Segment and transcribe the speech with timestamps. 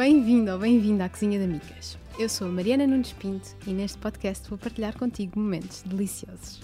[0.00, 1.98] Bem-vindo ou bem-vinda à Cozinha da Micas.
[2.18, 6.58] Eu sou a Mariana Nunes Pinto e neste podcast vou partilhar contigo momentos deliciosos.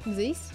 [0.00, 0.54] Vamos a isso?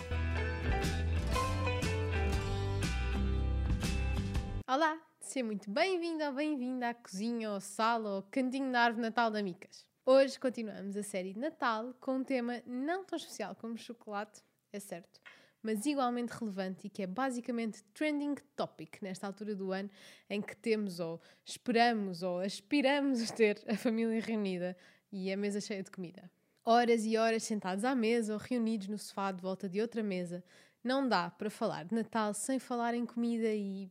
[4.67, 9.29] Olá, seja muito bem-vindo ou bem-vinda à cozinha ou sala ou cantinho da árvore Natal
[9.29, 9.85] da Micas.
[10.03, 14.41] Hoje continuamos a série de Natal com um tema não tão especial como chocolate,
[14.71, 15.21] é certo,
[15.63, 19.89] mas igualmente relevante e que é basicamente trending topic nesta altura do ano
[20.29, 24.75] em que temos ou esperamos ou aspiramos ter a família reunida
[25.11, 26.29] e a mesa cheia de comida.
[26.65, 30.43] Horas e horas sentados à mesa ou reunidos no sofá de volta de outra mesa,
[30.83, 33.89] não dá para falar de Natal sem falar em comida e,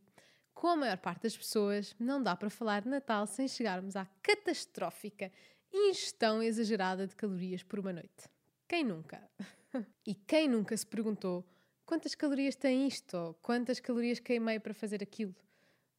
[0.53, 4.07] com a maior parte das pessoas, não dá para falar de Natal sem chegarmos à
[4.23, 5.33] catastrófica
[5.73, 8.29] ingestão exagerada de calorias por uma noite.
[8.69, 9.23] Quem nunca?
[10.07, 11.47] e quem nunca se perguntou
[11.85, 15.35] quantas calorias tem isto ou quantas calorias queimei para fazer aquilo?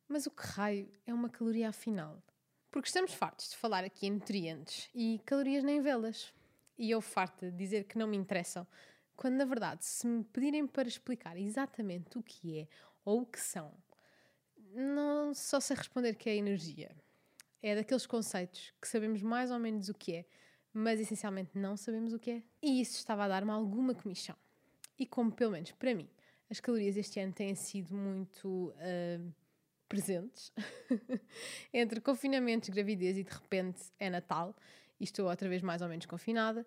[0.08, 2.22] Mas o que raio é uma caloria afinal?
[2.72, 6.34] Porque estamos fartos de falar aqui em nutrientes e calorias nem vê-las.
[6.78, 8.66] E eu farta de dizer que não me interessam,
[9.16, 12.68] quando na verdade, se me pedirem para explicar exatamente o que é
[13.06, 13.72] ou o que são,
[14.74, 16.96] não só sei responder que é energia.
[17.62, 20.26] É daqueles conceitos que sabemos mais ou menos o que é,
[20.74, 22.44] mas essencialmente não sabemos o que é.
[22.62, 24.36] E isso estava a dar-me alguma comissão.
[24.98, 26.10] E como, pelo menos para mim,
[26.50, 29.34] as calorias este ano têm sido muito uh,
[29.90, 30.52] presentes,
[31.74, 34.56] entre confinamentos, gravidez e de repente é Natal,
[35.00, 36.66] e estou outra vez mais ou menos confinada,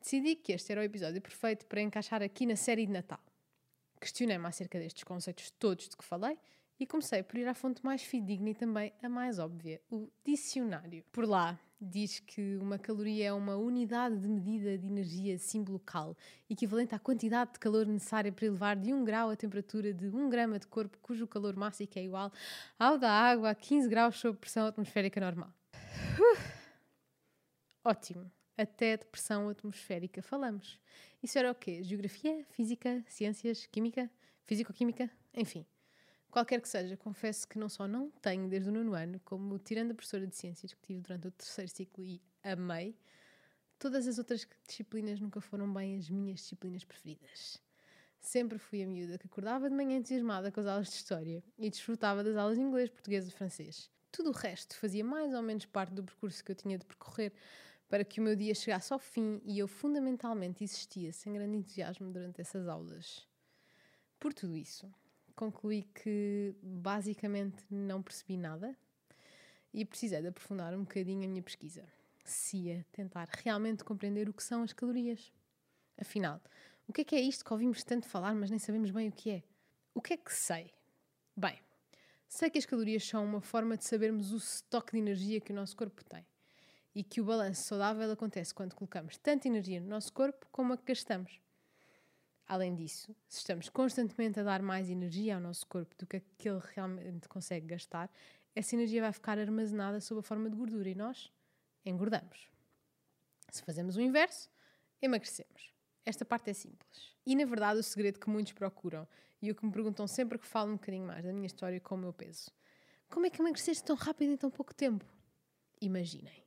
[0.00, 3.20] decidi que este era o episódio perfeito para encaixar aqui na série de Natal.
[4.00, 6.38] Questionei-me acerca destes conceitos todos de que falei
[6.78, 11.04] e comecei por ir à fonte mais fidedigna e também a mais óbvia, o dicionário.
[11.12, 16.16] Por lá, diz que uma caloria é uma unidade de medida de energia símbolo cal,
[16.48, 20.28] equivalente à quantidade de calor necessária para elevar de 1 grau a temperatura de 1
[20.28, 22.32] grama de corpo cujo calor máximo é igual
[22.78, 25.52] ao da água a 15 graus sob pressão atmosférica normal.
[27.84, 28.30] Ótimo.
[28.56, 30.80] Até de pressão atmosférica falamos.
[31.22, 31.82] Isso era o quê?
[31.82, 32.44] Geografia?
[32.50, 33.04] Física?
[33.08, 33.66] Ciências?
[33.66, 34.10] Química?
[34.46, 35.10] Físico-química?
[35.34, 35.66] Enfim.
[36.34, 39.92] Qualquer que seja, confesso que não só não tenho desde o nono ano, como tirando
[39.92, 42.98] a professora de ciências que tive durante o terceiro ciclo e amei,
[43.78, 47.62] todas as outras disciplinas nunca foram bem as minhas disciplinas preferidas.
[48.18, 51.70] Sempre fui a miúda que acordava de manhã entusiasmada com as aulas de História e
[51.70, 53.88] desfrutava das aulas de inglês, português e francês.
[54.10, 57.32] Tudo o resto fazia mais ou menos parte do percurso que eu tinha de percorrer
[57.88, 62.10] para que o meu dia chegasse ao fim e eu fundamentalmente existia sem grande entusiasmo
[62.10, 63.24] durante essas aulas.
[64.18, 64.92] Por tudo isso,
[65.34, 68.76] concluí que basicamente não percebi nada
[69.72, 71.84] e precisei de aprofundar um bocadinho a minha pesquisa.
[72.24, 75.32] Se ia tentar realmente compreender o que são as calorias.
[75.98, 76.40] Afinal,
[76.86, 79.12] o que é que é isto que ouvimos tanto falar, mas nem sabemos bem o
[79.12, 79.42] que é?
[79.94, 80.72] O que é que sei?
[81.36, 81.58] Bem,
[82.28, 85.54] sei que as calorias são uma forma de sabermos o estoque de energia que o
[85.54, 86.24] nosso corpo tem
[86.94, 90.76] e que o balanço saudável acontece quando colocamos tanta energia no nosso corpo como a
[90.76, 91.43] que gastamos.
[92.46, 96.60] Além disso, se estamos constantemente a dar mais energia ao nosso corpo do que aquele
[96.74, 98.10] realmente consegue gastar,
[98.54, 101.32] essa energia vai ficar armazenada sob a forma de gordura e nós
[101.84, 102.50] engordamos.
[103.50, 104.50] Se fazemos o inverso,
[105.00, 105.72] emagrecemos.
[106.04, 107.16] Esta parte é simples.
[107.24, 109.08] E na verdade, o segredo que muitos procuram
[109.40, 111.94] e o que me perguntam sempre que falo um bocadinho mais da minha história com
[111.94, 112.50] o meu peso:
[113.08, 115.04] como é que emagreceste tão rápido em tão pouco tempo?
[115.80, 116.44] Imaginem.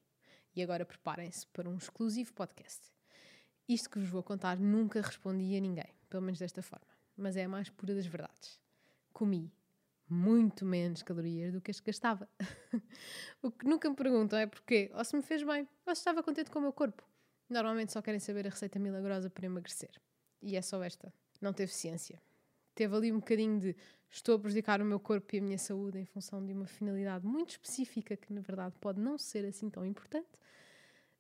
[0.56, 2.97] E agora preparem-se para um exclusivo podcast.
[3.68, 7.44] Isto que vos vou contar nunca respondi a ninguém, pelo menos desta forma, mas é
[7.44, 8.62] a mais pura das verdades.
[9.12, 9.52] Comi
[10.10, 12.30] muito menos calorias do que as que gastava.
[13.42, 16.24] o que nunca me perguntam é porquê, ou se me fez bem, ou se estava
[16.24, 17.04] contente com o meu corpo.
[17.50, 19.92] Normalmente só querem saber a receita milagrosa para emagrecer.
[20.42, 21.14] E é só esta.
[21.42, 22.22] Não teve ciência.
[22.74, 23.76] Teve ali um bocadinho de
[24.10, 27.26] estou a prejudicar o meu corpo e a minha saúde em função de uma finalidade
[27.26, 30.30] muito específica que, na verdade, pode não ser assim tão importante,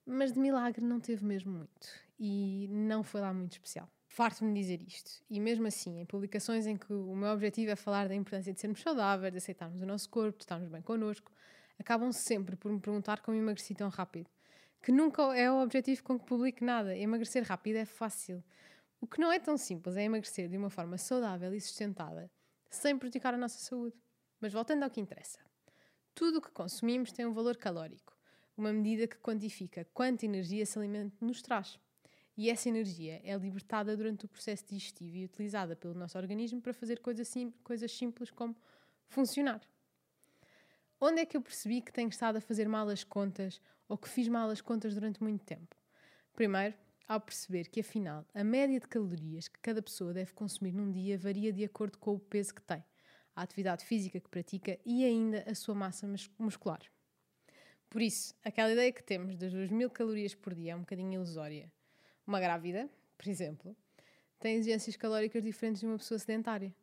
[0.05, 3.89] mas de milagre não teve mesmo muito e não foi lá muito especial.
[4.07, 8.07] Farto-me dizer isto, e mesmo assim, em publicações em que o meu objetivo é falar
[8.07, 11.31] da importância de sermos saudáveis, de aceitarmos o nosso corpo, de estarmos bem connosco,
[11.77, 14.29] acabam sempre por me perguntar como emagreci tão rápido.
[14.81, 16.95] Que nunca é o objetivo com que publique nada.
[16.95, 18.43] Emagrecer rápido é fácil.
[19.01, 22.31] O que não é tão simples é emagrecer de uma forma saudável e sustentada,
[22.69, 23.97] sem prejudicar a nossa saúde.
[24.39, 25.39] Mas voltando ao que interessa.
[26.15, 28.17] Tudo o que consumimos tem um valor calórico
[28.57, 31.79] uma medida que quantifica quanta energia esse alimento nos traz.
[32.37, 36.71] E essa energia é libertada durante o processo digestivo e utilizada pelo nosso organismo para
[36.71, 38.55] fazer coisas, sim, coisas simples como
[39.07, 39.59] funcionar.
[41.01, 44.07] Onde é que eu percebi que tenho estado a fazer mal as contas ou que
[44.07, 45.75] fiz mal as contas durante muito tempo?
[46.33, 46.75] Primeiro,
[47.07, 51.17] ao perceber que, afinal, a média de calorias que cada pessoa deve consumir num dia
[51.17, 52.83] varia de acordo com o peso que tem,
[53.35, 56.07] a atividade física que pratica e ainda a sua massa
[56.37, 56.81] muscular.
[57.89, 61.71] Por isso, aquela ideia que temos das 2.000 calorias por dia é um bocadinho ilusória.
[62.27, 63.73] Uma grávida, por exemplo,
[64.37, 66.75] tem exigências calóricas diferentes de uma pessoa sedentária.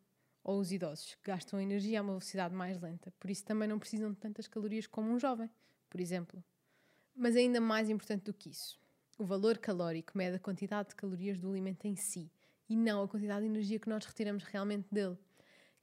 [0.43, 3.77] Ou os idosos, que gastam energia a uma velocidade mais lenta, por isso também não
[3.77, 5.47] precisam de tantas calorias como um jovem,
[5.87, 6.43] por exemplo.
[7.15, 8.79] Mas ainda mais importante do que isso,
[9.19, 12.31] o valor calórico mede a quantidade de calorias do alimento em si
[12.67, 15.15] e não a quantidade de energia que nós retiramos realmente dele.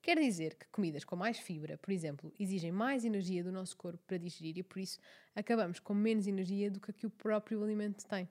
[0.01, 4.03] Quer dizer que comidas com mais fibra, por exemplo, exigem mais energia do nosso corpo
[4.09, 4.99] para digerir e por isso
[5.37, 8.29] acabamos com menos energia do que a que o próprio alimento tem.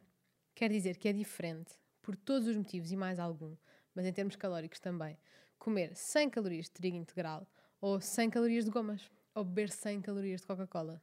[0.62, 1.72] Quer dizer que é diferente
[2.04, 3.58] por todos os motivos e mais algum,
[3.96, 5.18] mas em termos calóricos também,
[5.58, 7.48] comer 100 calorias de trigo integral
[7.82, 11.02] ou 100 calorias de gomas ou beber 100 calorias de Coca-Cola.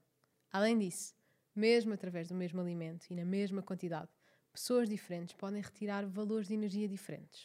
[0.53, 1.13] Além disso,
[1.57, 4.09] mesmo através do mesmo alimento e na mesma quantidade,
[4.53, 7.45] pessoas diferentes podem retirar valores de energia diferentes.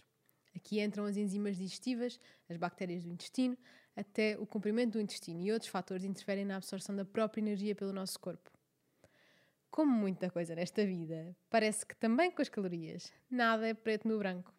[0.55, 3.57] Aqui entram as enzimas digestivas, as bactérias do intestino,
[3.95, 7.91] até o comprimento do intestino e outros fatores interferem na absorção da própria energia pelo
[7.91, 8.52] nosso corpo.
[9.73, 14.19] Como muita coisa nesta vida, parece que também com as calorias, nada é preto no
[14.19, 14.53] branco.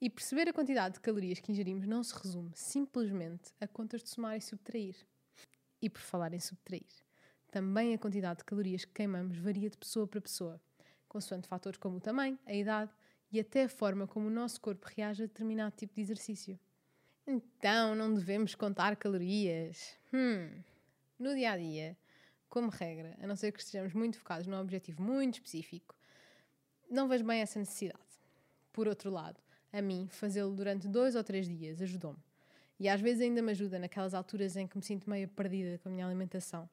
[0.00, 4.08] E perceber a quantidade de calorias que ingerimos não se resume simplesmente a contas de
[4.08, 4.96] somar e subtrair.
[5.80, 6.82] E por falar em subtrair,
[7.52, 10.60] também a quantidade de calorias que queimamos varia de pessoa para pessoa,
[11.06, 12.90] consoante fatores como o tamanho, a idade
[13.30, 16.58] e até a forma como o nosso corpo reage a determinado tipo de exercício.
[17.24, 19.96] Então, não devemos contar calorias?
[20.12, 20.50] Hum,
[21.20, 21.96] no dia a dia,
[22.54, 25.92] como regra, a não ser que estejamos muito focados num objetivo muito específico,
[26.88, 28.04] não vejo bem essa necessidade.
[28.72, 29.40] Por outro lado,
[29.72, 32.22] a mim, fazê-lo durante dois ou três dias ajudou-me.
[32.78, 35.88] E às vezes ainda me ajuda naquelas alturas em que me sinto meio perdida com
[35.88, 36.70] a minha alimentação,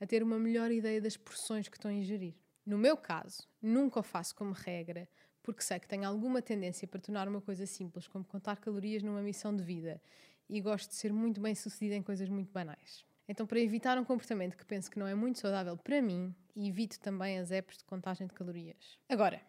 [0.00, 2.34] a ter uma melhor ideia das porções que estou a ingerir.
[2.64, 5.06] No meu caso, nunca o faço como regra,
[5.42, 9.20] porque sei que tenho alguma tendência para tornar uma coisa simples, como contar calorias numa
[9.20, 10.00] missão de vida,
[10.48, 13.06] e gosto de ser muito bem sucedida em coisas muito banais.
[13.28, 16.98] Então, para evitar um comportamento que penso que não é muito saudável para mim, evito
[16.98, 18.98] também as apps de contagem de calorias.
[19.06, 19.42] Agora,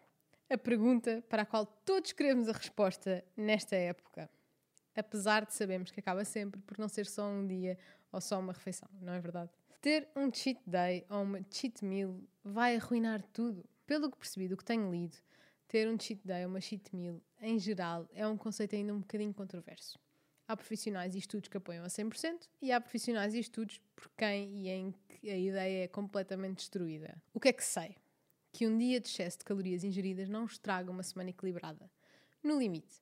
[0.50, 4.28] a pergunta para a qual todos queremos a resposta nesta época,
[4.94, 7.78] apesar de sabermos que acaba sempre por não ser só um dia
[8.12, 9.50] ou só uma refeição, não é verdade?
[9.80, 13.64] Ter um cheat day ou uma cheat meal vai arruinar tudo.
[13.86, 15.16] Pelo que percebi do que tenho lido,
[15.66, 19.00] ter um cheat day ou uma cheat meal, em geral, é um conceito ainda um
[19.00, 19.98] bocadinho controverso.
[20.50, 24.48] Há profissionais e estudos que apoiam a 100% e há profissionais e estudos por quem
[24.56, 27.22] e em que a ideia é completamente destruída.
[27.32, 27.94] O que é que sei?
[28.50, 31.88] Que um dia de excesso de calorias ingeridas não estraga uma semana equilibrada.
[32.42, 33.00] No limite,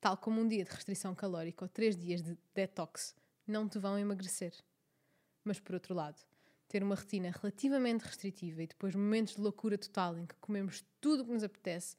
[0.00, 3.12] tal como um dia de restrição calórica ou três dias de detox,
[3.44, 4.54] não te vão emagrecer.
[5.42, 6.24] Mas por outro lado,
[6.68, 11.24] ter uma rotina relativamente restritiva e depois momentos de loucura total em que comemos tudo
[11.24, 11.96] o que nos apetece,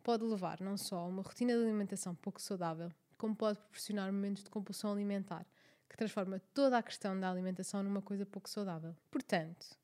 [0.00, 4.44] pode levar não só a uma rotina de alimentação pouco saudável, como pode proporcionar momentos
[4.44, 5.44] de compulsão alimentar,
[5.88, 8.96] que transforma toda a questão da alimentação numa coisa pouco saudável.
[9.10, 9.76] Portanto,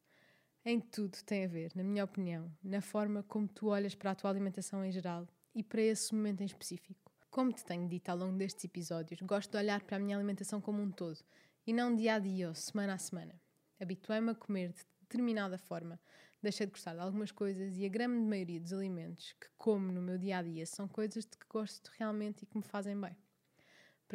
[0.64, 4.14] em tudo tem a ver, na minha opinião, na forma como tu olhas para a
[4.14, 7.12] tua alimentação em geral e para esse momento em específico.
[7.30, 10.60] Como te tenho dito ao longo destes episódios, gosto de olhar para a minha alimentação
[10.60, 11.18] como um todo
[11.66, 13.34] e não dia a dia ou semana a semana.
[13.80, 16.00] Habituei-me a comer de determinada forma,
[16.40, 20.00] deixei de gostar de algumas coisas e a grande maioria dos alimentos que como no
[20.00, 23.16] meu dia a dia são coisas de que gosto realmente e que me fazem bem.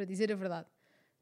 [0.00, 0.66] Para dizer a verdade,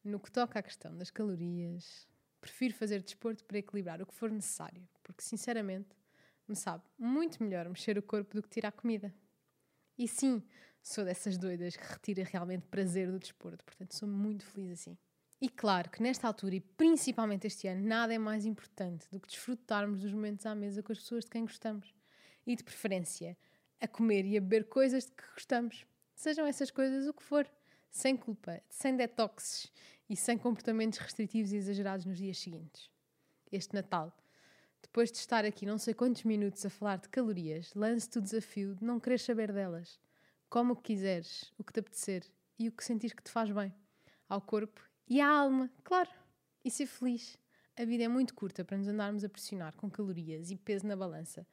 [0.05, 2.07] no que toca à questão das calorias,
[2.41, 5.89] prefiro fazer desporto para equilibrar o que for necessário, porque sinceramente
[6.47, 9.13] me sabe muito melhor mexer o corpo do que tirar comida.
[9.99, 10.41] E sim,
[10.81, 14.97] sou dessas doidas que retira realmente prazer do desporto, portanto sou muito feliz assim.
[15.41, 19.27] E claro que nesta altura, e principalmente este ano, nada é mais importante do que
[19.27, 21.93] desfrutarmos dos momentos à mesa com as pessoas de quem gostamos.
[22.47, 23.37] E de preferência,
[23.81, 25.85] a comer e a beber coisas de que gostamos.
[26.15, 27.45] Sejam essas coisas o que for
[27.91, 29.73] sem culpa, sem detoxes
[30.09, 32.91] e sem comportamentos restritivos e exagerados nos dias seguintes.
[33.51, 34.17] Este Natal,
[34.83, 38.75] depois de estar aqui não sei quantos minutos a falar de calorias, lance-te o desafio
[38.75, 40.01] de não querer saber delas.
[40.49, 42.25] Come o que quiseres, o que te apetecer
[42.59, 43.75] e o que sentires que te faz bem.
[44.29, 46.11] Ao corpo e à alma, claro.
[46.65, 47.39] E ser feliz.
[47.77, 50.97] A vida é muito curta para nos andarmos a pressionar com calorias e peso na
[50.97, 51.47] balança,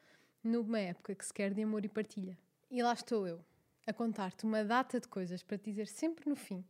[0.44, 2.38] numa época que se quer de amor e partilha.
[2.72, 3.46] E lá estou eu,
[3.88, 6.66] a contar-te uma data de coisas para te dizer sempre no fim,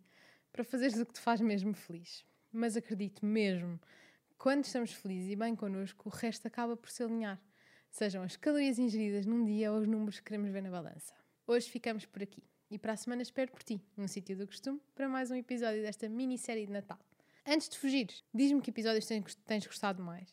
[0.51, 2.25] para fazeres o que te faz mesmo feliz.
[2.51, 3.79] Mas acredito mesmo,
[4.37, 7.41] quando estamos felizes e bem connosco, o resto acaba por se alinhar.
[7.89, 11.13] Sejam as calorias ingeridas num dia ou os números que queremos ver na balança.
[11.47, 14.81] Hoje ficamos por aqui e para a semana espero por ti, no sítio do costume,
[14.93, 16.99] para mais um episódio desta minissérie de Natal.
[17.45, 19.07] Antes de fugir, diz-me que episódios
[19.45, 20.29] tens gostado mais.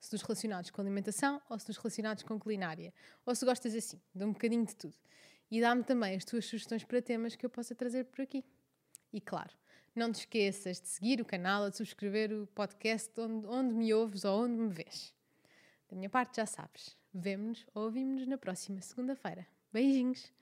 [0.00, 2.92] Se dos relacionados com alimentação ou se dos relacionados com culinária.
[3.24, 4.96] Ou se gostas assim, de um bocadinho de tudo
[5.50, 8.44] e dá-me também as tuas sugestões para temas que eu possa trazer por aqui.
[9.12, 9.52] E claro,
[9.94, 13.94] não te esqueças de seguir o canal ou de subscrever o podcast onde, onde me
[13.94, 15.14] ouves ou onde me vês.
[15.88, 16.96] Da minha parte, já sabes.
[17.14, 19.46] Vemo-nos ou ouvimos-nos na próxima segunda-feira.
[19.72, 20.32] Beijinhos!